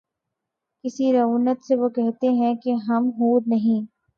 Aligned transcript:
کس 0.83 0.95
رعونت 1.13 1.63
سے 1.65 1.75
وہ 1.75 1.89
کہتے 1.89 2.27
ہیں 2.31 2.53
کہ’’ 2.55 2.71
ہم 2.87 3.09
حور 3.11 3.41
نہیں‘‘ 3.47 3.81